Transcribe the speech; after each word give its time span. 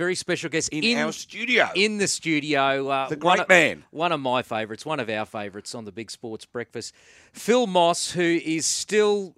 very 0.00 0.14
special 0.14 0.48
guest 0.48 0.70
in, 0.70 0.96
our 0.96 1.12
studio. 1.12 1.68
In 1.74 1.98
the 1.98 2.08
studio, 2.08 2.88
uh, 2.88 3.08
the 3.10 3.16
great 3.16 3.40
one 3.40 3.46
man, 3.50 3.84
one 3.90 4.12
of 4.12 4.20
my 4.20 4.40
favourites, 4.40 4.86
one 4.86 4.98
of 4.98 5.10
our 5.10 5.26
favourites 5.26 5.74
on 5.74 5.84
the 5.84 5.92
Big 5.92 6.10
Sports 6.10 6.46
Breakfast, 6.46 6.94
Phil 7.34 7.66
Moss, 7.66 8.12
who 8.12 8.40
is 8.42 8.64
still 8.64 9.36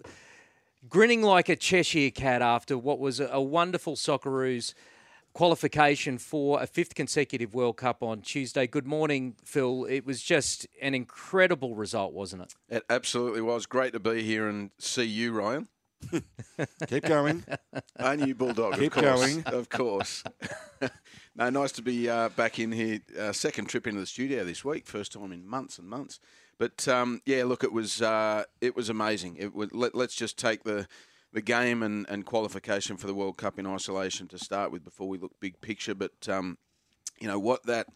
grinning 0.88 1.20
like 1.20 1.48
a 1.48 1.56
Cheshire 1.56 2.10
cat 2.10 2.42
after 2.42 2.78
what 2.78 3.00
was 3.00 3.18
a, 3.18 3.26
a 3.32 3.42
wonderful 3.42 3.96
Socceroos 3.96 4.72
qualification 5.32 6.16
for 6.16 6.62
a 6.62 6.66
fifth 6.68 6.94
consecutive 6.94 7.54
World 7.54 7.76
Cup 7.76 8.00
on 8.00 8.20
Tuesday. 8.20 8.68
Good 8.68 8.86
morning, 8.86 9.34
Phil. 9.44 9.84
It 9.86 10.06
was 10.06 10.22
just 10.22 10.68
an 10.80 10.94
incredible 10.94 11.74
result, 11.74 12.12
wasn't 12.12 12.42
it? 12.42 12.54
It 12.68 12.84
absolutely 12.88 13.40
was. 13.40 13.66
Great 13.66 13.94
to 13.94 14.00
be 14.00 14.22
here 14.22 14.46
and 14.46 14.70
see 14.78 15.06
you, 15.06 15.32
Ryan. 15.32 15.66
Keep 16.88 17.04
going. 17.04 17.44
Aren't 17.98 18.26
you, 18.26 18.34
Bulldog? 18.34 18.78
Keep 18.78 18.96
of 18.96 19.02
course, 19.02 19.20
going. 19.20 19.44
Of 19.46 19.68
course. 19.68 20.24
no, 21.36 21.50
nice 21.50 21.72
to 21.72 21.82
be 21.82 22.08
uh, 22.08 22.28
back 22.30 22.58
in 22.58 22.72
here. 22.72 23.00
Uh, 23.18 23.32
second 23.32 23.66
trip 23.66 23.86
into 23.86 24.00
the 24.00 24.06
studio 24.06 24.44
this 24.44 24.64
week. 24.64 24.86
First 24.86 25.12
time 25.12 25.32
in 25.32 25.46
months 25.46 25.78
and 25.78 25.88
months. 25.88 26.18
But 26.58 26.86
um, 26.88 27.20
yeah, 27.26 27.44
look, 27.44 27.64
it 27.64 27.72
was 27.72 28.02
uh, 28.02 28.44
it 28.60 28.76
was 28.76 28.88
amazing. 28.88 29.36
It 29.36 29.54
was, 29.54 29.72
let, 29.72 29.94
us 29.94 30.14
just 30.14 30.38
take 30.38 30.64
the 30.64 30.86
the 31.32 31.42
game 31.42 31.82
and, 31.82 32.06
and 32.08 32.26
qualification 32.26 32.96
for 32.96 33.06
the 33.06 33.14
World 33.14 33.38
Cup 33.38 33.58
in 33.58 33.66
isolation 33.66 34.28
to 34.28 34.38
start 34.38 34.70
with 34.70 34.84
before 34.84 35.08
we 35.08 35.18
look 35.18 35.32
big 35.40 35.60
picture. 35.60 35.94
But 35.94 36.28
um, 36.28 36.58
you 37.18 37.26
know 37.26 37.38
what 37.38 37.64
that 37.64 37.88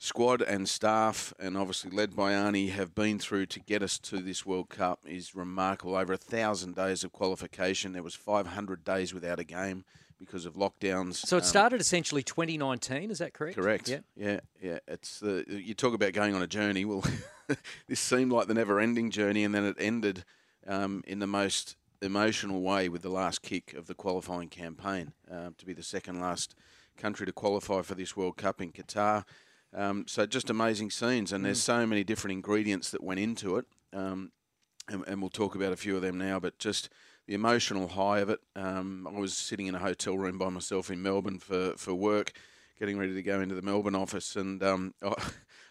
squad 0.00 0.40
and 0.40 0.66
staff, 0.66 1.32
and 1.38 1.56
obviously 1.58 1.90
led 1.90 2.16
by 2.16 2.32
Arnie, 2.32 2.70
have 2.70 2.94
been 2.94 3.18
through 3.18 3.44
to 3.46 3.60
get 3.60 3.82
us 3.82 3.98
to 3.98 4.16
this 4.16 4.46
World 4.46 4.70
Cup 4.70 5.00
is 5.06 5.34
remarkable. 5.34 5.94
Over 5.94 6.14
a 6.14 6.16
thousand 6.16 6.74
days 6.74 7.04
of 7.04 7.12
qualification, 7.12 7.92
there 7.92 8.02
was 8.02 8.14
500 8.14 8.82
days 8.82 9.12
without 9.12 9.38
a 9.38 9.44
game 9.44 9.84
because 10.18 10.46
of 10.46 10.54
lockdowns. 10.54 11.16
So 11.16 11.36
it 11.36 11.42
um, 11.42 11.46
started 11.46 11.76
um, 11.76 11.80
essentially 11.80 12.22
2019. 12.22 13.10
Is 13.10 13.18
that 13.18 13.34
correct? 13.34 13.56
Correct. 13.56 13.88
Yeah. 13.88 13.98
Yeah. 14.16 14.40
Yeah. 14.60 14.78
It's 14.88 15.20
the 15.20 15.44
you 15.46 15.74
talk 15.74 15.94
about 15.94 16.14
going 16.14 16.34
on 16.34 16.42
a 16.42 16.46
journey. 16.46 16.86
Well, 16.86 17.04
this 17.86 18.00
seemed 18.00 18.32
like 18.32 18.48
the 18.48 18.54
never-ending 18.54 19.10
journey, 19.10 19.44
and 19.44 19.54
then 19.54 19.64
it 19.64 19.76
ended 19.78 20.24
um, 20.66 21.04
in 21.06 21.18
the 21.18 21.26
most 21.26 21.76
emotional 22.00 22.62
way 22.62 22.88
with 22.88 23.02
the 23.02 23.10
last 23.10 23.42
kick 23.42 23.74
of 23.74 23.86
the 23.86 23.94
qualifying 23.94 24.48
campaign 24.48 25.12
uh, 25.30 25.50
to 25.58 25.66
be 25.66 25.74
the 25.74 25.82
second 25.82 26.20
last 26.20 26.54
country 26.96 27.26
to 27.26 27.32
qualify 27.32 27.82
for 27.82 27.94
this 27.94 28.16
World 28.16 28.38
Cup 28.38 28.62
in 28.62 28.72
Qatar. 28.72 29.24
Um, 29.74 30.04
so 30.08 30.26
just 30.26 30.50
amazing 30.50 30.90
scenes, 30.90 31.32
and 31.32 31.42
mm. 31.42 31.44
there's 31.44 31.62
so 31.62 31.86
many 31.86 32.02
different 32.04 32.32
ingredients 32.32 32.90
that 32.90 33.02
went 33.02 33.20
into 33.20 33.56
it, 33.56 33.66
um, 33.92 34.32
and, 34.88 35.04
and, 35.06 35.20
we'll 35.20 35.30
talk 35.30 35.54
about 35.54 35.72
a 35.72 35.76
few 35.76 35.94
of 35.94 36.02
them 36.02 36.18
now. 36.18 36.40
But 36.40 36.58
just 36.58 36.88
the 37.26 37.34
emotional 37.34 37.86
high 37.86 38.18
of 38.18 38.28
it. 38.28 38.40
Um, 38.56 39.06
I 39.06 39.18
was 39.18 39.36
sitting 39.36 39.68
in 39.68 39.76
a 39.76 39.78
hotel 39.78 40.18
room 40.18 40.36
by 40.36 40.48
myself 40.48 40.90
in 40.90 41.00
Melbourne 41.00 41.38
for, 41.38 41.74
for 41.76 41.94
work, 41.94 42.32
getting 42.76 42.98
ready 42.98 43.14
to 43.14 43.22
go 43.22 43.40
into 43.40 43.54
the 43.54 43.62
Melbourne 43.62 43.94
office, 43.94 44.34
and 44.34 44.60
um, 44.64 44.94
I, 45.02 45.14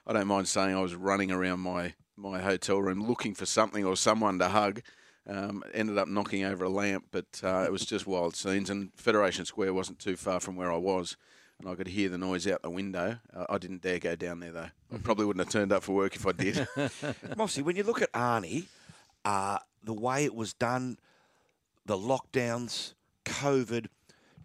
I 0.07 0.13
don't 0.13 0.27
mind 0.27 0.47
saying 0.47 0.73
I 0.73 0.81
was 0.81 0.95
running 0.95 1.31
around 1.31 1.59
my 1.59 1.93
my 2.15 2.39
hotel 2.39 2.79
room 2.81 3.05
looking 3.05 3.33
for 3.33 3.45
something 3.45 3.85
or 3.85 3.95
someone 3.95 4.39
to 4.39 4.49
hug. 4.49 4.81
Um, 5.27 5.63
ended 5.73 5.97
up 5.97 6.07
knocking 6.07 6.43
over 6.43 6.63
a 6.63 6.69
lamp, 6.69 7.05
but 7.11 7.41
uh, 7.43 7.63
it 7.65 7.71
was 7.71 7.85
just 7.85 8.07
wild 8.07 8.35
scenes. 8.35 8.69
And 8.69 8.91
Federation 8.95 9.45
Square 9.45 9.73
wasn't 9.73 9.99
too 9.99 10.15
far 10.15 10.39
from 10.39 10.55
where 10.55 10.71
I 10.71 10.77
was, 10.77 11.17
and 11.59 11.69
I 11.69 11.75
could 11.75 11.87
hear 11.87 12.09
the 12.09 12.17
noise 12.17 12.47
out 12.47 12.61
the 12.61 12.69
window. 12.69 13.19
Uh, 13.33 13.45
I 13.49 13.57
didn't 13.57 13.81
dare 13.81 13.99
go 13.99 14.15
down 14.15 14.39
there 14.39 14.51
though. 14.51 14.59
I 14.61 14.93
mm-hmm. 14.93 14.97
probably 15.03 15.25
wouldn't 15.25 15.45
have 15.45 15.51
turned 15.51 15.71
up 15.71 15.83
for 15.83 15.93
work 15.93 16.15
if 16.15 16.25
I 16.25 16.31
did. 16.31 16.67
Mossy, 17.37 17.61
when 17.61 17.75
you 17.75 17.83
look 17.83 18.01
at 18.01 18.11
Arnie, 18.13 18.65
uh, 19.25 19.59
the 19.83 19.93
way 19.93 20.25
it 20.25 20.33
was 20.33 20.53
done, 20.53 20.97
the 21.85 21.97
lockdowns, 21.97 22.93
COVID, 23.25 23.87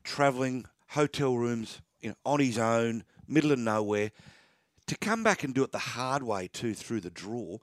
travelling, 0.02 0.66
hotel 0.88 1.36
rooms, 1.36 1.80
you 2.00 2.10
know, 2.10 2.16
on 2.24 2.40
his 2.40 2.58
own, 2.58 3.04
middle 3.28 3.52
of 3.52 3.58
nowhere, 3.58 4.10
to 4.86 4.96
come 4.96 5.22
back 5.22 5.44
and 5.44 5.54
do 5.54 5.62
it 5.62 5.72
the 5.72 5.78
hard 5.78 6.22
way 6.22 6.48
too 6.52 6.74
through 6.74 7.00
the 7.00 7.10
draw, 7.10 7.58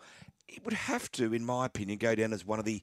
it 0.47 0.63
would 0.65 0.73
have 0.73 1.11
to, 1.13 1.33
in 1.33 1.45
my 1.45 1.65
opinion, 1.65 1.97
go 1.97 2.15
down 2.15 2.33
as 2.33 2.45
one 2.45 2.59
of 2.59 2.65
the 2.65 2.81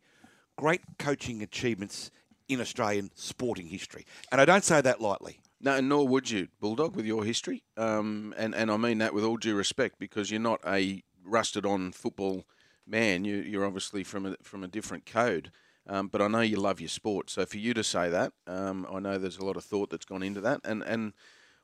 great 0.56 0.80
coaching 0.98 1.42
achievements 1.42 2.10
in 2.48 2.60
Australian 2.60 3.10
sporting 3.14 3.66
history. 3.66 4.06
And 4.30 4.40
I 4.40 4.44
don't 4.44 4.64
say 4.64 4.80
that 4.80 5.00
lightly. 5.00 5.40
No, 5.60 5.74
and 5.74 5.88
nor 5.88 6.06
would 6.06 6.30
you, 6.30 6.48
Bulldog, 6.60 6.94
with 6.94 7.06
your 7.06 7.24
history. 7.24 7.64
Um, 7.76 8.32
and, 8.36 8.54
and 8.54 8.70
I 8.70 8.76
mean 8.76 8.98
that 8.98 9.12
with 9.12 9.24
all 9.24 9.36
due 9.36 9.56
respect 9.56 9.98
because 9.98 10.30
you're 10.30 10.40
not 10.40 10.60
a 10.66 11.02
rusted 11.24 11.66
on 11.66 11.92
football 11.92 12.44
man. 12.86 13.24
You, 13.24 13.36
you're 13.36 13.66
obviously 13.66 14.04
from 14.04 14.26
a, 14.26 14.36
from 14.42 14.62
a 14.62 14.68
different 14.68 15.04
code. 15.04 15.50
Um, 15.88 16.08
but 16.08 16.22
I 16.22 16.28
know 16.28 16.40
you 16.40 16.56
love 16.56 16.80
your 16.80 16.88
sport. 16.88 17.30
So 17.30 17.44
for 17.46 17.56
you 17.58 17.74
to 17.74 17.82
say 17.82 18.08
that, 18.10 18.32
um, 18.46 18.86
I 18.92 19.00
know 19.00 19.18
there's 19.18 19.38
a 19.38 19.44
lot 19.44 19.56
of 19.56 19.64
thought 19.64 19.90
that's 19.90 20.04
gone 20.04 20.22
into 20.22 20.40
that. 20.42 20.60
And, 20.64 20.82
and 20.84 21.12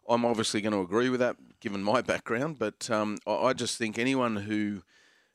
I'm 0.09 0.25
obviously 0.25 0.61
going 0.61 0.73
to 0.73 0.81
agree 0.81 1.11
with 1.11 1.21
that 1.21 1.37
given 1.61 1.83
my 1.83 2.01
background. 2.03 2.59
But 2.59 2.91
um, 2.91 3.19
I, 3.27 3.35
I 3.35 3.53
just 3.53 3.79
think 3.79 3.99
anyone 3.99 4.37
who 4.37 4.83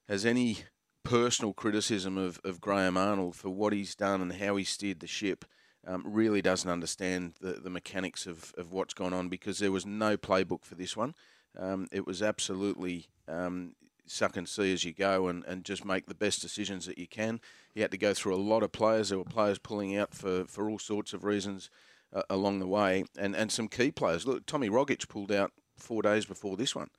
has 0.09 0.25
any 0.25 0.59
personal 1.03 1.53
criticism 1.53 2.17
of, 2.17 2.41
of 2.43 2.59
Graham 2.59 2.97
Arnold 2.97 3.35
for 3.35 3.49
what 3.49 3.73
he's 3.73 3.95
done 3.95 4.21
and 4.21 4.33
how 4.33 4.55
he 4.57 4.63
steered 4.63 4.99
the 4.99 5.07
ship 5.07 5.45
um, 5.88 6.03
really 6.06 6.41
doesn't 6.41 6.69
understand 6.69 7.34
the, 7.41 7.53
the 7.53 7.69
mechanics 7.69 8.25
of, 8.25 8.53
of 8.57 8.72
what's 8.72 8.94
gone 8.94 9.13
on 9.13 9.29
because 9.29 9.59
there 9.59 9.72
was 9.72 9.85
no 9.85 10.17
playbook 10.17 10.63
for 10.63 10.75
this 10.75 10.95
one. 10.95 11.16
Um, 11.57 11.88
it 11.91 12.06
was 12.06 12.22
absolutely 12.22 13.07
um, 13.28 13.75
suck 14.06 14.38
and 14.38 14.47
see 14.47 14.73
as 14.73 14.84
you 14.84 14.94
go 14.94 15.28
and, 15.28 15.44
and 15.45 15.63
just 15.63 15.85
make 15.85 16.07
the 16.07 16.16
best 16.16 16.41
decisions 16.41 16.85
that 16.85 16.97
you 16.97 17.07
can. 17.07 17.39
He 17.73 17.81
had 17.81 17.91
to 17.91 17.97
go 17.97 18.13
through 18.13 18.35
a 18.35 18.38
lot 18.38 18.63
of 18.63 18.72
players. 18.72 19.09
There 19.09 19.18
were 19.18 19.23
players 19.23 19.59
pulling 19.59 19.95
out 19.95 20.13
for, 20.13 20.45
for 20.45 20.69
all 20.69 20.79
sorts 20.79 21.13
of 21.13 21.23
reasons 21.23 21.69
uh, 22.13 22.23
along 22.29 22.59
the 22.59 22.68
way 22.68 23.06
and, 23.18 23.35
and 23.35 23.51
some 23.51 23.68
key 23.68 23.91
players. 23.91 24.28
Look, 24.28 24.45
Tommy 24.45 24.69
Rogic 24.69 25.07
pulled 25.07 25.31
out 25.31 25.51
four 25.78 26.01
days 26.01 26.25
before 26.25 26.57
this 26.57 26.75
one. 26.75 26.89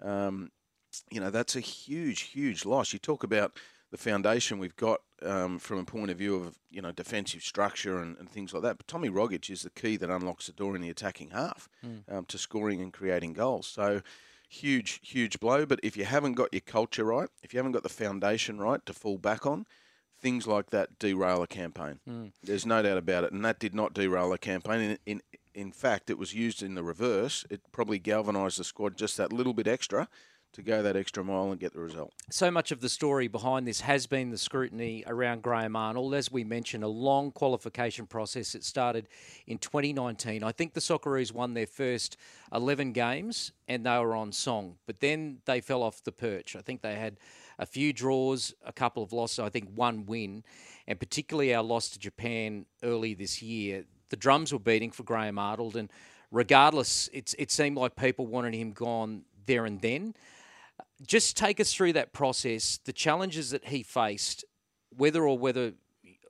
Um, 0.00 0.50
you 1.10 1.20
know, 1.20 1.30
that's 1.30 1.56
a 1.56 1.60
huge, 1.60 2.20
huge 2.20 2.64
loss. 2.64 2.92
You 2.92 2.98
talk 2.98 3.22
about 3.22 3.58
the 3.90 3.98
foundation 3.98 4.58
we've 4.58 4.76
got 4.76 5.00
um, 5.22 5.58
from 5.58 5.78
a 5.78 5.84
point 5.84 6.10
of 6.10 6.18
view 6.18 6.36
of, 6.36 6.58
you 6.70 6.80
know, 6.80 6.92
defensive 6.92 7.42
structure 7.42 7.98
and, 7.98 8.16
and, 8.18 8.30
things 8.30 8.52
like 8.52 8.62
that. 8.62 8.78
But 8.78 8.86
Tommy 8.86 9.08
Rogic 9.08 9.50
is 9.50 9.62
the 9.62 9.70
key 9.70 9.96
that 9.96 10.10
unlocks 10.10 10.46
the 10.46 10.52
door 10.52 10.76
in 10.76 10.82
the 10.82 10.90
attacking 10.90 11.30
half 11.30 11.68
mm. 11.84 12.02
um, 12.12 12.24
to 12.26 12.38
scoring 12.38 12.80
and 12.80 12.92
creating 12.92 13.32
goals. 13.32 13.66
So, 13.66 14.02
huge, 14.48 15.00
huge 15.02 15.40
blow. 15.40 15.66
But 15.66 15.80
if 15.82 15.96
you 15.96 16.04
haven't 16.04 16.34
got 16.34 16.52
your 16.52 16.60
culture 16.60 17.04
right, 17.04 17.28
if 17.42 17.52
you 17.52 17.58
haven't 17.58 17.72
got 17.72 17.82
the 17.82 17.88
foundation 17.88 18.58
right 18.58 18.84
to 18.86 18.92
fall 18.92 19.18
back 19.18 19.46
on, 19.46 19.66
things 20.20 20.46
like 20.46 20.70
that 20.70 20.98
derail 20.98 21.42
a 21.42 21.46
campaign. 21.46 22.00
Mm. 22.08 22.32
There's 22.42 22.66
no 22.66 22.82
doubt 22.82 22.98
about 22.98 23.24
it. 23.24 23.32
And 23.32 23.44
that 23.44 23.58
did 23.58 23.74
not 23.74 23.94
derail 23.94 24.32
a 24.32 24.38
campaign. 24.38 24.80
In, 24.80 24.98
in, 25.06 25.22
in 25.54 25.72
fact, 25.72 26.10
it 26.10 26.18
was 26.18 26.34
used 26.34 26.62
in 26.62 26.74
the 26.74 26.82
reverse. 26.82 27.44
It 27.50 27.60
probably 27.72 27.98
galvanised 27.98 28.58
the 28.58 28.64
squad 28.64 28.96
just 28.96 29.16
that 29.16 29.32
little 29.32 29.54
bit 29.54 29.68
extra 29.68 30.08
to 30.52 30.62
go 30.62 30.82
that 30.82 30.96
extra 30.96 31.22
mile 31.22 31.50
and 31.50 31.60
get 31.60 31.72
the 31.72 31.80
result. 31.80 32.12
So 32.30 32.50
much 32.50 32.72
of 32.72 32.80
the 32.80 32.88
story 32.88 33.28
behind 33.28 33.66
this 33.66 33.80
has 33.82 34.06
been 34.06 34.30
the 34.30 34.38
scrutiny 34.38 35.04
around 35.06 35.42
Graham 35.42 35.76
Arnold. 35.76 36.14
As 36.14 36.32
we 36.32 36.44
mentioned, 36.44 36.82
a 36.82 36.88
long 36.88 37.30
qualification 37.30 38.06
process. 38.06 38.54
It 38.54 38.64
started 38.64 39.08
in 39.46 39.58
2019. 39.58 40.42
I 40.42 40.52
think 40.52 40.74
the 40.74 40.80
Socceroos 40.80 41.32
won 41.32 41.54
their 41.54 41.66
first 41.66 42.16
11 42.52 42.92
games 42.92 43.52
and 43.68 43.84
they 43.84 43.98
were 43.98 44.16
on 44.16 44.32
song, 44.32 44.76
but 44.86 45.00
then 45.00 45.38
they 45.44 45.60
fell 45.60 45.82
off 45.82 46.02
the 46.02 46.12
perch. 46.12 46.56
I 46.56 46.60
think 46.60 46.82
they 46.82 46.94
had 46.94 47.18
a 47.58 47.66
few 47.66 47.92
draws, 47.92 48.54
a 48.64 48.72
couple 48.72 49.02
of 49.02 49.12
losses, 49.12 49.40
I 49.40 49.50
think 49.50 49.68
one 49.74 50.06
win, 50.06 50.44
and 50.86 50.98
particularly 50.98 51.54
our 51.54 51.62
loss 51.62 51.90
to 51.90 51.98
Japan 51.98 52.66
early 52.82 53.14
this 53.14 53.42
year. 53.42 53.84
The 54.10 54.16
drums 54.16 54.52
were 54.52 54.58
beating 54.58 54.90
for 54.90 55.02
Graham 55.02 55.38
Arnold, 55.38 55.76
and 55.76 55.90
regardless, 56.30 57.10
it's, 57.12 57.34
it 57.38 57.50
seemed 57.50 57.76
like 57.76 57.96
people 57.96 58.26
wanted 58.26 58.54
him 58.54 58.72
gone 58.72 59.22
there 59.46 59.66
and 59.66 59.80
then. 59.80 60.14
Just 61.06 61.36
take 61.36 61.60
us 61.60 61.72
through 61.72 61.92
that 61.94 62.12
process, 62.12 62.78
the 62.84 62.92
challenges 62.92 63.50
that 63.50 63.66
he 63.66 63.82
faced, 63.82 64.44
whether 64.96 65.26
or 65.26 65.38
whether 65.38 65.74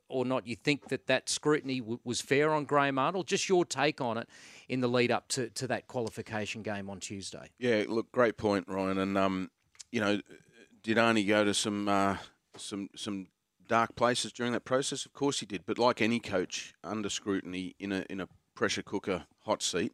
or 0.09 0.25
not 0.25 0.45
you 0.47 0.55
think 0.55 0.89
that 0.89 1.07
that 1.07 1.29
scrutiny 1.29 1.79
w- 1.79 1.99
was 2.03 2.19
fair 2.19 2.51
on 2.51 2.65
Graham 2.65 2.97
Arnold. 2.97 3.27
Just 3.27 3.47
your 3.47 3.63
take 3.63 4.01
on 4.01 4.17
it 4.17 4.27
in 4.67 4.81
the 4.81 4.87
lead 4.87 5.11
up 5.11 5.27
to, 5.29 5.49
to 5.51 5.67
that 5.67 5.87
qualification 5.87 6.61
game 6.61 6.89
on 6.89 6.99
Tuesday. 6.99 7.49
Yeah, 7.59 7.83
look, 7.87 8.11
great 8.11 8.37
point, 8.37 8.65
Ryan. 8.67 8.97
And 8.97 9.17
um, 9.17 9.51
you 9.91 10.01
know, 10.01 10.19
did 10.83 10.97
Arnie 10.97 11.27
go 11.27 11.43
to 11.43 11.53
some 11.53 11.87
uh, 11.87 12.17
some 12.57 12.89
some 12.95 13.27
dark 13.67 13.95
places 13.95 14.33
during 14.33 14.51
that 14.53 14.65
process? 14.65 15.05
Of 15.05 15.13
course 15.13 15.39
he 15.39 15.45
did. 15.45 15.63
But 15.65 15.77
like 15.77 16.01
any 16.01 16.19
coach 16.19 16.73
under 16.83 17.09
scrutiny 17.09 17.75
in 17.79 17.91
a 17.91 18.05
in 18.09 18.19
a 18.19 18.27
pressure 18.55 18.83
cooker 18.83 19.25
hot 19.41 19.61
seat, 19.61 19.93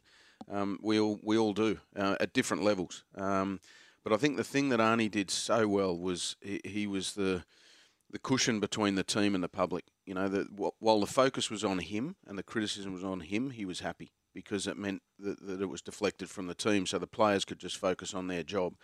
um, 0.50 0.80
we 0.81 1.00
all 1.00 1.19
we 1.24 1.38
all 1.38 1.54
do 1.54 1.80
uh, 1.95 2.16
at 2.19 2.33
different 2.33 2.63
levels. 2.63 3.04
Um, 3.16 3.60
but 4.06 4.13
I 4.13 4.18
think 4.18 4.38
the 4.38 4.44
thing 4.44 4.69
that 4.69 4.80
Arnie 4.80 5.12
did 5.12 5.31
so 5.31 5.68
well 5.68 5.98
was 5.98 6.38
he, 6.40 6.62
he 6.63 6.88
was 6.88 7.13
the 7.16 7.44
the 8.12 8.19
cushion 8.19 8.62
between 8.62 8.96
the 8.96 9.04
team 9.04 9.36
and 9.36 9.44
the 9.44 9.50
public. 9.50 9.86
You 10.06 10.13
know, 10.13 10.30
that 10.30 10.48
while 10.80 11.00
the 11.00 11.07
focus 11.07 11.50
was 11.50 11.66
on 11.66 11.80
him 11.80 12.16
and 12.28 12.38
the 12.38 12.44
criticism 12.44 12.94
was 12.94 13.04
on 13.04 13.22
him, 13.22 13.50
he 13.50 13.66
was 13.66 13.80
happy 13.80 14.13
because 14.34 14.68
it 14.68 14.78
meant 14.78 15.02
that, 15.19 15.46
that 15.46 15.62
it 15.62 15.66
was 15.66 15.81
deflected 15.81 16.30
from 16.30 16.46
the 16.46 16.54
team, 16.54 16.86
so 16.86 17.00
the 17.00 17.07
players 17.07 17.46
could 17.46 17.57
just 17.57 17.78
focus 17.78 18.13
on 18.13 18.28
their 18.28 18.44
job. 18.44 18.75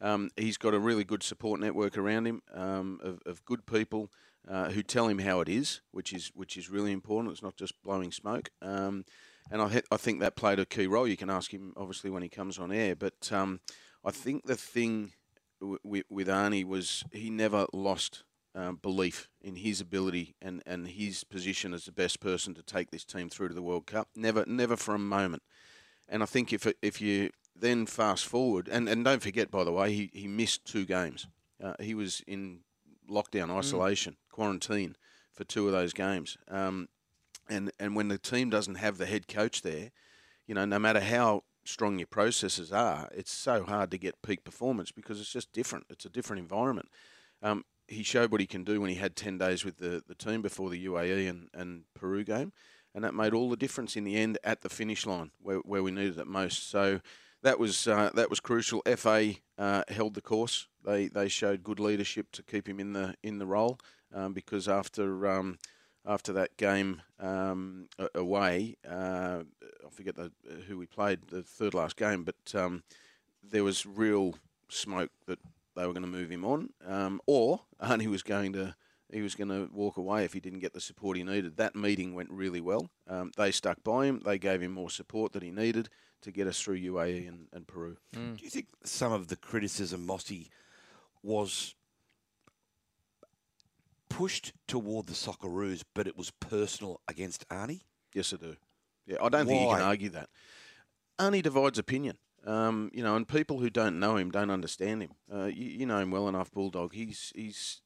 Um, 0.00 0.30
he's 0.36 0.56
got 0.56 0.74
a 0.74 0.78
really 0.78 1.04
good 1.04 1.22
support 1.22 1.60
network 1.60 1.96
around 1.96 2.26
him 2.26 2.42
um, 2.52 2.98
of, 3.02 3.20
of, 3.26 3.44
good 3.44 3.64
people 3.64 4.10
uh, 4.48 4.70
who 4.70 4.82
tell 4.82 5.06
him 5.06 5.20
how 5.20 5.40
it 5.40 5.48
is, 5.48 5.82
which 5.92 6.12
is 6.12 6.32
which 6.34 6.56
is 6.56 6.68
really 6.68 6.90
important. 6.90 7.32
It's 7.32 7.42
not 7.42 7.56
just 7.56 7.80
blowing 7.82 8.10
smoke. 8.10 8.50
Um, 8.60 9.04
and 9.50 9.62
I, 9.62 9.82
I 9.92 9.98
think 9.98 10.20
that 10.20 10.36
played 10.36 10.58
a 10.58 10.66
key 10.66 10.86
role. 10.86 11.06
You 11.06 11.16
can 11.16 11.30
ask 11.30 11.52
him 11.52 11.74
obviously 11.76 12.10
when 12.10 12.22
he 12.22 12.28
comes 12.28 12.58
on 12.58 12.72
air, 12.72 12.96
but 12.96 13.30
um, 13.30 13.60
I 14.04 14.10
think 14.10 14.46
the 14.46 14.56
thing 14.56 15.12
w- 15.60 16.04
with 16.08 16.28
Arnie 16.28 16.64
was 16.64 17.04
he 17.10 17.30
never 17.30 17.66
lost 17.72 18.24
um, 18.54 18.78
belief 18.80 19.28
in 19.40 19.56
his 19.56 19.80
ability 19.80 20.34
and, 20.40 20.62
and 20.66 20.86
his 20.86 21.24
position 21.24 21.74
as 21.74 21.84
the 21.84 21.92
best 21.92 22.20
person 22.20 22.54
to 22.54 22.62
take 22.62 22.90
this 22.90 23.04
team 23.04 23.28
through 23.28 23.48
to 23.48 23.54
the 23.54 23.62
World 23.62 23.86
Cup. 23.86 24.08
Never, 24.14 24.44
never 24.46 24.76
for 24.76 24.94
a 24.94 24.98
moment. 24.98 25.42
And 26.08 26.22
I 26.22 26.26
think 26.26 26.52
if 26.52 26.66
if 26.82 27.00
you 27.00 27.30
then 27.56 27.86
fast 27.86 28.26
forward, 28.26 28.68
and, 28.70 28.88
and 28.88 29.04
don't 29.04 29.22
forget, 29.22 29.50
by 29.50 29.64
the 29.64 29.72
way, 29.72 29.92
he, 29.92 30.10
he 30.12 30.26
missed 30.26 30.64
two 30.64 30.84
games. 30.84 31.26
Uh, 31.62 31.74
he 31.80 31.94
was 31.94 32.20
in 32.26 32.60
lockdown, 33.08 33.48
mm. 33.48 33.56
isolation, 33.56 34.14
mm. 34.14 34.34
quarantine 34.34 34.96
for 35.32 35.44
two 35.44 35.66
of 35.66 35.72
those 35.72 35.92
games. 35.92 36.36
Um, 36.48 36.88
and, 37.48 37.70
and 37.78 37.94
when 37.94 38.08
the 38.08 38.18
team 38.18 38.50
doesn't 38.50 38.76
have 38.76 38.98
the 38.98 39.06
head 39.06 39.28
coach 39.28 39.62
there, 39.62 39.92
you 40.46 40.54
know, 40.54 40.64
no 40.64 40.78
matter 40.78 41.00
how 41.00 41.44
strong 41.64 41.98
your 41.98 42.06
processes 42.06 42.72
are, 42.72 43.08
it's 43.14 43.32
so 43.32 43.64
hard 43.64 43.90
to 43.90 43.98
get 43.98 44.22
peak 44.22 44.44
performance 44.44 44.90
because 44.90 45.20
it's 45.20 45.32
just 45.32 45.52
different. 45.52 45.86
It's 45.90 46.04
a 46.04 46.10
different 46.10 46.40
environment. 46.40 46.88
Um, 47.42 47.64
he 47.86 48.02
showed 48.02 48.32
what 48.32 48.40
he 48.40 48.46
can 48.46 48.64
do 48.64 48.80
when 48.80 48.90
he 48.90 48.96
had 48.96 49.16
10 49.16 49.38
days 49.38 49.64
with 49.64 49.78
the, 49.78 50.02
the 50.06 50.14
team 50.14 50.42
before 50.42 50.70
the 50.70 50.86
UAE 50.86 51.28
and, 51.28 51.48
and 51.52 51.84
Peru 51.94 52.24
game. 52.24 52.52
And 52.94 53.04
that 53.04 53.14
made 53.14 53.34
all 53.34 53.50
the 53.50 53.56
difference 53.56 53.96
in 53.96 54.04
the 54.04 54.16
end 54.16 54.38
at 54.44 54.62
the 54.62 54.68
finish 54.68 55.04
line 55.04 55.32
where, 55.42 55.58
where 55.58 55.82
we 55.82 55.90
needed 55.90 56.18
it 56.18 56.26
most. 56.26 56.70
So 56.70 57.00
that 57.42 57.58
was 57.58 57.86
uh, 57.86 58.10
that 58.14 58.30
was 58.30 58.40
crucial. 58.40 58.82
FA 58.96 59.34
uh, 59.58 59.82
held 59.88 60.14
the 60.14 60.22
course. 60.22 60.66
They 60.84 61.08
they 61.08 61.28
showed 61.28 61.62
good 61.62 61.78
leadership 61.78 62.32
to 62.32 62.42
keep 62.42 62.68
him 62.68 62.80
in 62.80 62.94
the 62.94 63.14
in 63.22 63.38
the 63.38 63.46
role 63.46 63.78
um, 64.14 64.32
because 64.32 64.66
after 64.66 65.26
um, 65.26 65.58
after 66.06 66.32
that 66.34 66.56
game 66.56 67.02
um, 67.18 67.88
away, 68.14 68.76
uh, 68.88 69.40
I 69.84 69.90
forget 69.90 70.16
the, 70.16 70.32
who 70.68 70.76
we 70.78 70.86
played 70.86 71.20
the 71.28 71.42
third 71.42 71.74
last 71.74 71.96
game, 71.96 72.24
but 72.24 72.54
um, 72.54 72.82
there 73.42 73.64
was 73.64 73.86
real 73.86 74.34
smoke 74.68 75.10
that 75.26 75.38
they 75.76 75.86
were 75.86 75.92
going 75.92 76.04
to 76.04 76.08
move 76.08 76.30
him 76.30 76.44
on, 76.44 76.70
um, 76.86 77.20
or 77.26 77.60
Arnie 77.82 78.06
was 78.06 78.22
going 78.22 78.52
to 78.52 78.74
he 79.12 79.22
was 79.22 79.34
going 79.36 79.48
to 79.48 79.68
walk 79.72 79.96
away 79.96 80.24
if 80.24 80.32
he 80.32 80.40
didn't 80.40 80.58
get 80.58 80.72
the 80.72 80.80
support 80.80 81.16
he 81.16 81.22
needed. 81.22 81.56
That 81.56 81.76
meeting 81.76 82.14
went 82.14 82.30
really 82.30 82.60
well. 82.60 82.90
Um, 83.06 83.30
they 83.36 83.52
stuck 83.52 83.84
by 83.84 84.06
him. 84.06 84.20
They 84.24 84.38
gave 84.38 84.60
him 84.60 84.72
more 84.72 84.90
support 84.90 85.32
that 85.32 85.42
he 85.42 85.52
needed 85.52 85.88
to 86.22 86.32
get 86.32 86.48
us 86.48 86.60
through 86.60 86.80
UAE 86.80 87.28
and, 87.28 87.46
and 87.52 87.66
Peru. 87.66 87.96
Mm. 88.16 88.38
Do 88.38 88.44
you 88.44 88.50
think 88.50 88.66
some 88.82 89.12
of 89.12 89.28
the 89.28 89.36
criticism, 89.36 90.04
Mossy, 90.04 90.50
was 91.22 91.74
pushed 94.14 94.52
toward 94.68 95.06
the 95.06 95.12
Socceroos, 95.12 95.82
but 95.92 96.06
it 96.06 96.16
was 96.16 96.30
personal 96.38 97.00
against 97.08 97.48
Arnie? 97.48 97.80
Yes, 98.14 98.32
I 98.32 98.36
do. 98.36 98.56
Yeah, 99.06 99.16
I 99.20 99.28
don't 99.28 99.46
Why? 99.46 99.52
think 99.52 99.62
you 99.62 99.76
can 99.76 99.84
argue 99.84 100.08
that. 100.10 100.28
Arnie 101.18 101.42
divides 101.42 101.78
opinion. 101.78 102.16
Um, 102.46 102.90
you 102.94 103.02
know, 103.02 103.16
and 103.16 103.26
people 103.26 103.58
who 103.58 103.70
don't 103.70 103.98
know 103.98 104.16
him 104.16 104.30
don't 104.30 104.50
understand 104.50 105.02
him. 105.02 105.10
Uh, 105.32 105.46
you, 105.46 105.64
you, 105.64 105.86
know 105.86 105.98
him 105.98 106.10
well 106.10 106.28
enough, 106.28 106.52
Bulldog. 106.52 106.92
He's 106.92 107.32
he's 107.34 107.80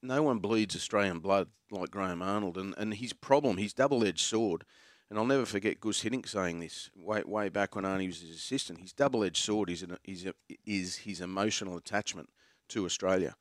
no 0.00 0.22
one 0.22 0.38
bleeds 0.38 0.76
Australian 0.76 1.18
blood 1.18 1.48
like 1.70 1.90
Graham 1.90 2.22
Arnold, 2.22 2.56
and, 2.56 2.74
and 2.78 2.94
his 2.94 3.12
problem, 3.12 3.56
his 3.56 3.74
double 3.74 4.04
edged 4.04 4.20
sword, 4.20 4.64
and 5.10 5.18
I'll 5.18 5.26
never 5.26 5.44
forget 5.44 5.80
Gus 5.80 6.02
Hiddink 6.02 6.28
saying 6.28 6.60
this 6.60 6.90
way 6.96 7.22
way 7.26 7.48
back 7.48 7.74
when 7.74 7.84
Arnie 7.84 8.06
was 8.06 8.20
his 8.20 8.36
assistant. 8.36 8.80
His 8.80 8.92
double 8.92 9.24
edged 9.24 9.42
sword 9.42 9.68
is 9.68 9.82
an, 9.82 9.98
is, 10.04 10.26
a, 10.26 10.34
is 10.64 10.98
his 10.98 11.20
emotional 11.20 11.76
attachment 11.76 12.30
to 12.68 12.84
Australia. 12.84 13.34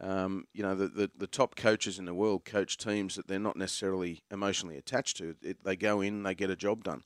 Um, 0.00 0.46
you 0.52 0.62
know, 0.62 0.74
the, 0.74 0.88
the, 0.88 1.10
the, 1.16 1.26
top 1.28 1.54
coaches 1.54 2.00
in 2.00 2.04
the 2.04 2.14
world 2.14 2.44
coach 2.44 2.76
teams 2.76 3.14
that 3.14 3.28
they're 3.28 3.38
not 3.38 3.56
necessarily 3.56 4.24
emotionally 4.28 4.76
attached 4.76 5.18
to. 5.18 5.36
It, 5.40 5.62
they 5.62 5.76
go 5.76 6.00
in, 6.00 6.24
they 6.24 6.34
get 6.34 6.50
a 6.50 6.56
job 6.56 6.82
done. 6.82 7.04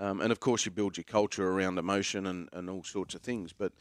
Um, 0.00 0.20
and 0.20 0.32
of 0.32 0.40
course, 0.40 0.64
you 0.64 0.72
build 0.72 0.96
your 0.96 1.04
culture 1.04 1.48
around 1.48 1.78
emotion 1.78 2.26
and, 2.26 2.48
and 2.52 2.68
all 2.68 2.82
sorts 2.82 3.14
of 3.14 3.20
things. 3.20 3.52
But 3.52 3.72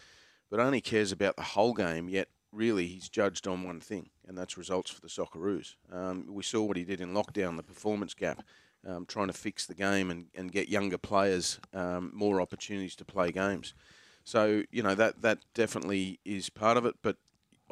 but 0.51 0.59
only 0.59 0.81
cares 0.81 1.11
about 1.11 1.35
the 1.35 1.41
whole 1.41 1.73
game. 1.73 2.07
Yet 2.09 2.27
really, 2.51 2.85
he's 2.85 3.09
judged 3.09 3.47
on 3.47 3.63
one 3.63 3.79
thing, 3.79 4.09
and 4.27 4.37
that's 4.37 4.55
results 4.55 4.91
for 4.91 5.01
the 5.01 5.07
Socceroos. 5.07 5.73
Um, 5.91 6.27
we 6.29 6.43
saw 6.43 6.61
what 6.61 6.77
he 6.77 6.83
did 6.83 7.01
in 7.01 7.13
lockdown, 7.13 7.57
the 7.57 7.63
performance 7.63 8.13
gap, 8.13 8.43
um, 8.87 9.07
trying 9.07 9.27
to 9.27 9.33
fix 9.33 9.65
the 9.65 9.73
game 9.73 10.11
and, 10.11 10.27
and 10.35 10.51
get 10.51 10.69
younger 10.69 10.99
players 10.99 11.59
um, 11.73 12.11
more 12.13 12.39
opportunities 12.39 12.95
to 12.97 13.05
play 13.05 13.31
games. 13.31 13.73
So 14.23 14.63
you 14.71 14.83
know 14.83 14.95
that 14.95 15.21
that 15.23 15.39
definitely 15.55 16.19
is 16.23 16.49
part 16.49 16.77
of 16.77 16.85
it. 16.85 16.95
But 17.01 17.17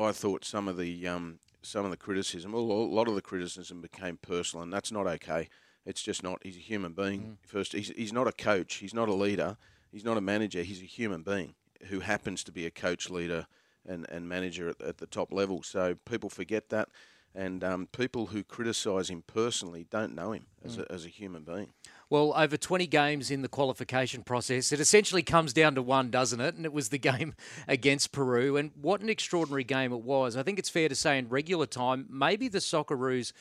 I 0.03 0.11
thought 0.11 0.45
some 0.45 0.67
of 0.67 0.77
the 0.77 1.07
um, 1.07 1.39
some 1.61 1.85
of 1.85 1.91
the 1.91 1.97
criticism, 1.97 2.51
well, 2.53 2.63
a 2.63 2.63
lot 2.63 3.07
of 3.07 3.15
the 3.15 3.21
criticism 3.21 3.81
became 3.81 4.17
personal, 4.17 4.63
and 4.63 4.73
that's 4.73 4.91
not 4.91 5.07
okay. 5.07 5.47
It's 5.85 6.01
just 6.01 6.23
not. 6.23 6.39
He's 6.43 6.57
a 6.57 6.59
human 6.59 6.93
being. 6.93 7.21
Mm. 7.21 7.37
First, 7.47 7.73
he's, 7.73 7.91
he's 7.95 8.13
not 8.13 8.27
a 8.27 8.31
coach. 8.31 8.75
He's 8.75 8.93
not 8.93 9.09
a 9.09 9.13
leader. 9.13 9.57
He's 9.91 10.05
not 10.05 10.17
a 10.17 10.21
manager. 10.21 10.63
He's 10.63 10.81
a 10.81 10.85
human 10.85 11.23
being 11.23 11.55
who 11.87 12.01
happens 12.01 12.43
to 12.43 12.51
be 12.51 12.65
a 12.65 12.71
coach, 12.71 13.09
leader, 13.09 13.47
and, 13.87 14.05
and 14.09 14.29
manager 14.29 14.69
at, 14.69 14.81
at 14.81 14.97
the 14.99 15.07
top 15.07 15.33
level. 15.33 15.63
So 15.63 15.95
people 16.05 16.29
forget 16.29 16.69
that. 16.69 16.89
And 17.33 17.63
um, 17.63 17.87
people 17.87 18.27
who 18.27 18.43
criticise 18.43 19.09
him 19.09 19.23
personally 19.25 19.87
don't 19.89 20.13
know 20.13 20.33
him 20.33 20.47
as, 20.63 20.77
mm. 20.77 20.85
a, 20.85 20.91
as 20.91 21.05
a 21.05 21.09
human 21.09 21.43
being. 21.43 21.73
Well, 22.11 22.33
over 22.35 22.57
20 22.57 22.87
games 22.87 23.31
in 23.31 23.41
the 23.41 23.47
qualification 23.47 24.23
process, 24.23 24.73
it 24.73 24.81
essentially 24.81 25.23
comes 25.23 25.53
down 25.53 25.75
to 25.75 25.81
one, 25.81 26.11
doesn't 26.11 26.41
it? 26.41 26.55
And 26.55 26.65
it 26.65 26.73
was 26.73 26.89
the 26.89 26.97
game 26.97 27.33
against 27.69 28.11
Peru. 28.11 28.57
And 28.57 28.71
what 28.75 28.99
an 28.99 29.07
extraordinary 29.07 29.63
game 29.63 29.93
it 29.93 30.01
was. 30.01 30.35
I 30.35 30.43
think 30.43 30.59
it's 30.59 30.69
fair 30.69 30.89
to 30.89 30.95
say 30.95 31.17
in 31.17 31.29
regular 31.29 31.65
time, 31.65 32.07
maybe 32.09 32.49
the 32.49 32.57
Socceroos 32.57 33.31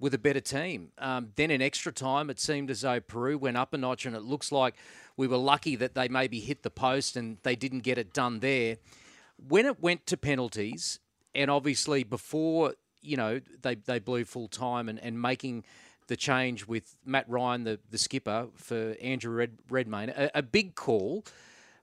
with 0.00 0.14
a 0.14 0.18
better 0.18 0.40
team. 0.40 0.88
Um, 0.96 1.32
then 1.36 1.50
in 1.50 1.60
extra 1.60 1.92
time, 1.92 2.30
it 2.30 2.40
seemed 2.40 2.70
as 2.70 2.80
though 2.80 2.98
Peru 2.98 3.36
went 3.36 3.58
up 3.58 3.74
a 3.74 3.76
notch, 3.76 4.06
and 4.06 4.16
it 4.16 4.22
looks 4.22 4.50
like 4.50 4.74
we 5.18 5.26
were 5.26 5.36
lucky 5.36 5.76
that 5.76 5.94
they 5.94 6.08
maybe 6.08 6.40
hit 6.40 6.62
the 6.62 6.70
post 6.70 7.16
and 7.16 7.36
they 7.42 7.54
didn't 7.54 7.80
get 7.80 7.98
it 7.98 8.14
done 8.14 8.40
there. 8.40 8.78
When 9.36 9.66
it 9.66 9.82
went 9.82 10.06
to 10.06 10.16
penalties, 10.16 10.98
and 11.34 11.50
obviously 11.50 12.04
before 12.04 12.72
you 13.02 13.18
know 13.18 13.42
they, 13.60 13.74
they 13.74 13.98
blew 13.98 14.24
full 14.24 14.48
time 14.48 14.88
and, 14.88 14.98
and 14.98 15.20
making 15.20 15.64
the 16.06 16.16
change 16.16 16.66
with 16.66 16.96
Matt 17.04 17.28
Ryan, 17.28 17.64
the, 17.64 17.80
the 17.90 17.98
skipper, 17.98 18.48
for 18.54 18.96
Andrew 19.00 19.34
Red, 19.34 19.58
Redmayne, 19.68 20.10
a, 20.10 20.30
a 20.34 20.42
big 20.42 20.74
call. 20.74 21.24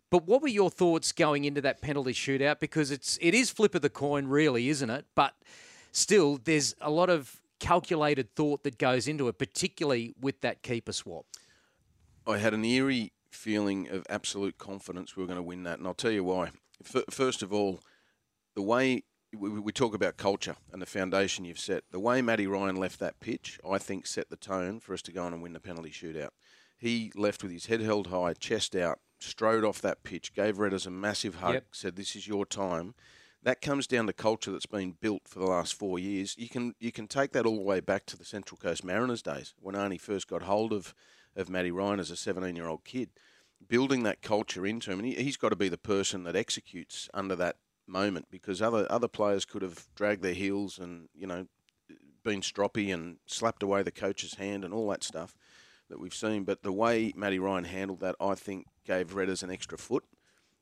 But 0.10 0.28
what 0.28 0.42
were 0.42 0.50
your 0.50 0.70
thoughts 0.70 1.12
going 1.12 1.46
into 1.46 1.62
that 1.62 1.82
penalty 1.82 2.14
shootout? 2.14 2.60
Because 2.60 2.92
it's 2.92 3.18
it 3.22 3.34
is 3.34 3.50
flip 3.50 3.76
of 3.76 3.82
the 3.82 3.90
coin, 3.90 4.28
really, 4.28 4.68
isn't 4.70 4.90
it? 4.90 5.06
But 5.16 5.34
still, 5.92 6.40
there's 6.44 6.76
a 6.82 6.92
lot 6.92 7.10
of 7.10 7.42
calculated 7.60 8.36
thought 8.36 8.64
that 8.64 8.78
goes 8.78 9.08
into 9.08 9.28
it, 9.28 9.38
particularly 9.38 10.14
with 10.20 10.42
that 10.42 10.64
keeper 10.64 10.92
swap. 10.92 11.26
I 12.28 12.40
had 12.40 12.54
an 12.54 12.66
eerie 12.66 13.14
feeling 13.32 13.90
of 13.90 14.06
absolute 14.10 14.58
confidence 14.58 15.16
we 15.16 15.24
were 15.24 15.28
going 15.28 15.38
to 15.38 15.44
win 15.44 15.64
that, 15.64 15.80
and 15.80 15.88
I'll 15.88 15.94
tell 15.94 16.12
you 16.12 16.24
why. 16.24 16.52
First 16.84 17.42
of 17.42 17.54
all, 17.54 17.80
the 18.56 18.62
way 18.62 19.04
we 19.38 19.72
talk 19.72 19.94
about 19.94 20.18
culture 20.18 20.56
and 20.72 20.82
the 20.82 20.86
foundation 20.86 21.46
you've 21.46 21.60
set, 21.60 21.84
the 21.92 22.00
way 22.00 22.22
Matty 22.22 22.48
Ryan 22.48 22.76
left 22.76 23.00
that 23.00 23.20
pitch, 23.20 23.60
I 23.70 23.78
think 23.78 24.06
set 24.06 24.30
the 24.30 24.36
tone 24.36 24.80
for 24.80 24.94
us 24.94 25.02
to 25.04 25.12
go 25.12 25.24
on 25.24 25.34
and 25.34 25.42
win 25.42 25.54
the 25.54 25.60
penalty 25.60 25.92
shootout. 25.92 26.32
He 26.78 27.12
left 27.16 27.44
with 27.44 27.52
his 27.52 27.68
head 27.68 27.82
held 27.82 28.08
high, 28.08 28.34
chest 28.34 28.76
out, 28.76 29.00
strode 29.20 29.64
off 29.64 29.82
that 29.82 30.04
pitch, 30.04 30.34
gave 30.34 30.58
Redders 30.58 30.88
a 30.88 30.92
massive 30.92 31.36
hug, 31.36 31.54
yep. 31.54 31.66
said, 31.72 31.96
"This 31.96 32.16
is 32.16 32.28
your 32.28 32.46
time." 32.46 32.96
that 33.44 33.62
comes 33.62 33.88
down 33.88 34.08
to 34.08 34.14
culture 34.14 34.52
that's 34.52 34.66
been 34.66 34.96
built 35.00 35.28
for 35.28 35.40
the 35.40 35.46
last 35.46 35.74
four 35.74 35.98
years. 35.98 36.36
You 36.38 36.50
can 36.50 36.76
you 36.80 36.92
can 36.92 37.08
take 37.08 37.32
that 37.32 37.46
all 37.46 37.56
the 37.56 37.62
way 37.62 37.80
back 37.80 38.06
to 38.08 38.18
the 38.18 38.26
Central 38.26 38.58
Coast 38.58 38.84
Mariners 38.84 39.22
days 39.22 39.54
when 39.60 39.76
Arnie 39.76 40.00
first 40.00 40.28
got 40.28 40.44
hold 40.44 40.74
of 40.74 40.94
of 41.36 41.50
Matty 41.50 41.72
Ryan 41.72 42.00
as 42.00 42.12
a 42.12 42.16
17 42.16 42.56
year 42.56 42.68
old 42.68 42.84
kid, 42.84 43.10
building 43.68 44.04
that 44.04 44.22
culture 44.22 44.66
into 44.66 44.92
him, 44.92 45.00
and 45.00 45.08
he, 45.08 45.24
has 45.24 45.38
got 45.38 45.50
to 45.50 45.56
be 45.56 45.70
the 45.70 45.78
person 45.78 46.24
that 46.24 46.36
executes 46.36 47.10
under 47.14 47.36
that 47.38 47.58
moment 47.88 48.28
because 48.30 48.62
other 48.62 48.88
other 48.90 49.08
players 49.08 49.46
could 49.46 49.62
have 49.62 49.88
dragged 49.96 50.22
their 50.24 50.34
heels 50.34 50.80
and 50.80 51.10
you 51.14 51.28
know 51.28 51.48
been 52.24 52.42
stroppy 52.42 52.94
and 52.94 53.18
slapped 53.26 53.64
away 53.64 53.84
the 53.84 53.92
coach's 53.92 54.36
hand 54.36 54.64
and 54.64 54.74
all 54.74 54.90
that 54.90 55.04
stuff 55.04 55.36
that 55.90 56.00
we've 56.00 56.14
seen. 56.14 56.44
But 56.44 56.64
the 56.64 56.72
way 56.72 57.12
Matty 57.16 57.40
Ryan 57.40 57.66
handled 57.66 58.00
that, 58.02 58.16
I 58.20 58.36
think, 58.36 58.68
gave 58.86 59.14
Redders 59.14 59.44
an 59.44 59.52
extra 59.52 59.78
foot 59.78 60.04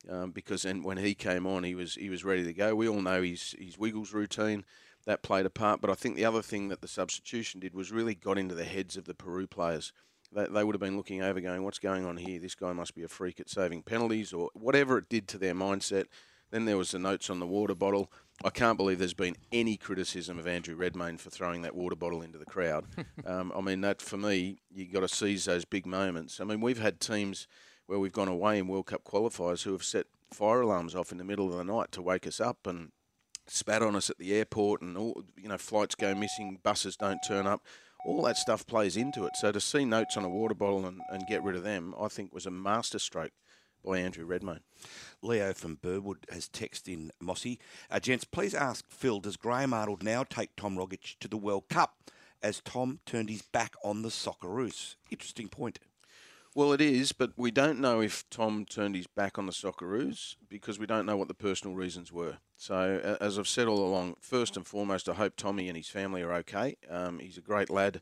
um, 0.10 0.32
because 0.32 0.64
then 0.64 0.84
when 0.84 0.98
he 0.98 1.14
came 1.16 1.46
on, 1.46 1.64
he 1.64 1.76
was 1.76 1.96
he 1.96 2.10
was 2.10 2.24
ready 2.24 2.44
to 2.44 2.54
go. 2.54 2.76
We 2.76 2.88
all 2.88 3.02
know 3.02 3.22
his 3.22 3.56
his 3.60 3.78
Wiggles 3.78 4.14
routine 4.14 4.66
that 5.06 5.24
played 5.24 5.46
a 5.46 5.50
part, 5.50 5.82
but 5.82 5.90
I 5.90 5.96
think 5.96 6.16
the 6.16 6.26
other 6.26 6.42
thing 6.42 6.70
that 6.70 6.82
the 6.82 6.88
substitution 6.88 7.60
did 7.60 7.74
was 7.74 7.92
really 7.92 8.16
got 8.16 8.38
into 8.38 8.56
the 8.56 8.66
heads 8.66 8.98
of 8.98 9.06
the 9.06 9.14
Peru 9.14 9.48
players. 9.48 9.92
They, 10.32 10.46
they 10.46 10.64
would 10.64 10.76
have 10.76 10.82
been 10.82 10.98
looking 10.98 11.22
over, 11.22 11.40
going, 11.42 11.64
"What's 11.64 11.80
going 11.80 12.06
on 12.06 12.18
here? 12.18 12.40
This 12.40 12.56
guy 12.56 12.74
must 12.74 12.96
be 12.96 13.04
a 13.04 13.08
freak 13.08 13.40
at 13.40 13.50
saving 13.50 13.84
penalties, 13.84 14.34
or 14.34 14.50
whatever 14.54 14.98
it 14.98 15.10
did 15.10 15.28
to 15.30 15.38
their 15.38 15.56
mindset." 15.56 16.06
Then 16.51 16.65
there 16.65 16.77
was 16.77 16.91
the 16.91 17.00
notes 17.00 17.29
on 17.29 17.39
the 17.39 17.48
water 17.48 17.75
bottle. 17.75 18.12
I 18.44 18.50
can't 18.50 18.77
believe 18.77 19.00
there's 19.00 19.13
been 19.13 19.36
any 19.51 19.77
criticism 19.77 20.39
of 20.39 20.48
Andrew 20.48 20.75
Redmayne 20.75 21.18
for 21.18 21.29
throwing 21.29 21.62
that 21.63 21.75
water 21.75 21.96
bottle 21.96 22.22
into 22.22 22.38
the 22.38 22.46
crowd. 22.46 22.86
um, 23.25 23.51
I 23.56 23.62
mean, 23.62 23.82
that 23.82 24.01
for 24.01 24.18
me, 24.18 24.60
you've 24.72 24.94
got 24.94 25.01
to 25.01 25.08
seize 25.08 25.46
those 25.46 25.65
big 25.65 25.86
moments. 25.86 26.39
I 26.39 26.46
mean, 26.46 26.62
we've 26.62 26.79
had 26.79 27.00
teams 27.00 27.48
where 27.86 28.00
we've 28.00 28.13
gone 28.13 28.27
away 28.27 28.60
in 28.60 28.68
World 28.68 28.88
Cup 28.88 29.03
qualifiers 29.03 29.63
who 29.63 29.72
have 29.74 29.84
set 29.84 30.08
fire 30.32 30.62
alarms 30.62 30.96
off 30.96 31.12
in 31.12 31.18
the 31.18 31.24
middle 31.24 31.50
of 31.50 31.58
the 31.58 31.63
night 31.63 31.91
to 31.91 32.01
wake 32.01 32.27
us 32.27 32.39
up 32.39 32.68
and 32.68 32.91
spat 33.48 33.82
on 33.82 33.96
us 33.96 34.10
at 34.10 34.18
the 34.20 34.34
airport 34.34 34.79
and 34.79 34.96
all 34.96 35.24
you 35.36 35.50
know 35.50 35.58
flights 35.58 35.96
go 35.96 36.13
missing 36.13 36.60
buses 36.62 36.96
don't 36.96 37.20
turn 37.27 37.48
up 37.48 37.63
all 38.06 38.22
that 38.24 38.38
stuff 38.38 38.65
plays 38.65 38.98
into 38.98 39.25
it. 39.25 39.36
So 39.36 39.51
to 39.51 39.60
see 39.60 39.86
notes 39.86 40.18
on 40.18 40.24
a 40.24 40.29
water 40.29 40.56
bottle 40.56 40.86
and, 40.86 41.01
and 41.10 41.27
get 41.27 41.44
rid 41.44 41.56
of 41.56 41.63
them, 41.63 41.94
I 42.00 42.08
think 42.08 42.34
was 42.34 42.46
a 42.46 42.51
masterstroke 42.51 43.34
by 43.83 44.00
Andrew 44.00 44.25
Redmayne. 44.25 44.62
Leo 45.21 45.53
from 45.53 45.75
Burwood 45.75 46.25
has 46.31 46.48
texted 46.48 46.88
in 46.88 47.12
Mossy. 47.19 47.59
Uh, 47.89 48.00
gents, 48.00 48.24
please 48.24 48.53
ask 48.53 48.86
Phil, 48.89 49.19
does 49.19 49.38
Graham 49.38 49.74
Arnold 49.74 50.03
now 50.03 50.24
take 50.24 50.55
Tom 50.55 50.77
Rogic 50.77 51.17
to 51.19 51.27
the 51.27 51.38
World 51.38 51.69
Cup 51.69 51.95
as 52.41 52.62
Tom 52.62 53.00
turned 53.05 53.29
his 53.29 53.41
back 53.41 53.75
on 53.83 54.01
the 54.01 54.09
Socceroos? 54.09 54.95
Interesting 55.12 55.48
point. 55.48 55.79
Well, 56.55 56.74
it 56.74 56.81
is, 56.81 57.12
but 57.12 57.31
we 57.38 57.51
don't 57.51 57.79
know 57.79 58.01
if 58.01 58.27
Tom 58.29 58.65
turned 58.65 58.95
his 58.95 59.05
back 59.05 59.38
on 59.38 59.45
the 59.45 59.51
Socceroos 59.51 60.36
because 60.50 60.79
we 60.79 60.88
don't 60.88 61.05
know 61.05 61.15
what 61.15 61.27
the 61.27 61.36
personal 61.36 61.75
reasons 61.75 62.12
were. 62.12 62.38
So, 62.57 63.17
as 63.21 63.38
I've 63.38 63.48
said 63.48 63.67
all 63.67 63.86
along, 63.86 64.15
first 64.19 64.57
and 64.57 64.65
foremost, 64.65 65.07
I 65.07 65.13
hope 65.13 65.36
Tommy 65.36 65.67
and 65.67 65.77
his 65.77 65.89
family 65.89 66.24
are 66.24 66.33
okay. 66.33 66.75
Um, 66.89 67.19
he's 67.19 67.38
a 67.38 67.41
great 67.41 67.69
lad, 67.69 68.01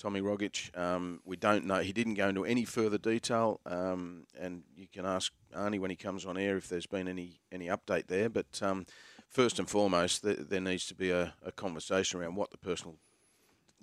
Tommy 0.00 0.22
Rogic. 0.22 0.76
Um, 0.76 1.20
we 1.26 1.36
don't 1.36 1.66
know. 1.66 1.80
He 1.80 1.92
didn't 1.92 2.14
go 2.14 2.28
into 2.28 2.44
any 2.44 2.64
further 2.64 2.96
detail, 2.96 3.60
um, 3.66 4.24
and 4.38 4.62
you 4.74 4.86
can 4.90 5.04
ask 5.04 5.30
Arnie 5.54 5.78
when 5.78 5.90
he 5.90 5.96
comes 5.96 6.24
on 6.24 6.38
air 6.38 6.56
if 6.56 6.68
there's 6.68 6.86
been 6.86 7.06
any 7.06 7.40
any 7.52 7.66
update 7.66 8.06
there. 8.06 8.30
But 8.30 8.62
um, 8.62 8.86
first 9.28 9.58
and 9.58 9.68
foremost, 9.68 10.22
th- 10.22 10.38
there 10.48 10.60
needs 10.60 10.86
to 10.86 10.94
be 10.94 11.10
a, 11.10 11.34
a 11.44 11.52
conversation 11.52 12.18
around 12.18 12.36
what 12.36 12.50
the 12.50 12.56
personal 12.56 12.96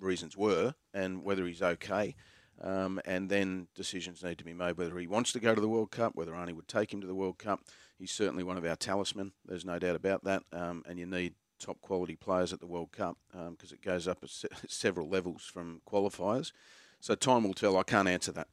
reasons 0.00 0.36
were 0.36 0.74
and 0.92 1.22
whether 1.22 1.46
he's 1.46 1.62
okay. 1.62 2.16
Um, 2.60 3.00
and 3.04 3.30
then 3.30 3.68
decisions 3.76 4.24
need 4.24 4.38
to 4.38 4.44
be 4.44 4.52
made 4.52 4.76
whether 4.76 4.98
he 4.98 5.06
wants 5.06 5.30
to 5.32 5.40
go 5.40 5.54
to 5.54 5.60
the 5.60 5.68
World 5.68 5.92
Cup, 5.92 6.16
whether 6.16 6.32
Arnie 6.32 6.54
would 6.54 6.66
take 6.66 6.92
him 6.92 7.00
to 7.00 7.06
the 7.06 7.14
World 7.14 7.38
Cup. 7.38 7.60
He's 7.96 8.10
certainly 8.10 8.42
one 8.42 8.56
of 8.56 8.64
our 8.64 8.74
talisman. 8.74 9.32
There's 9.46 9.64
no 9.64 9.78
doubt 9.78 9.94
about 9.94 10.24
that. 10.24 10.42
Um, 10.52 10.82
and 10.88 10.98
you 10.98 11.06
need 11.06 11.34
top 11.58 11.80
quality 11.80 12.16
players 12.16 12.52
at 12.52 12.60
the 12.60 12.66
World 12.66 12.92
Cup 12.92 13.16
because 13.30 13.72
um, 13.72 13.74
it 13.74 13.82
goes 13.82 14.08
up 14.08 14.18
se- 14.26 14.48
several 14.68 15.08
levels 15.08 15.42
from 15.44 15.80
qualifiers. 15.88 16.52
So 17.00 17.14
time 17.14 17.44
will 17.44 17.54
tell. 17.54 17.76
I 17.76 17.82
can't 17.84 18.08
answer 18.08 18.32
that. 18.32 18.48